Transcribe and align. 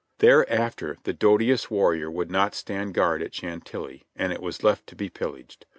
Thereafter 0.17 0.97
the 1.03 1.13
doughtiest 1.13 1.69
warrior 1.69 2.09
would 2.09 2.31
not 2.31 2.55
stand 2.55 2.95
guard 2.95 3.21
at 3.21 3.35
Chantilly, 3.35 4.07
and 4.15 4.33
it 4.33 4.41
was 4.41 4.63
left 4.63 4.87
to 4.87 4.95
be 4.95 5.09
pillaged. 5.09 5.67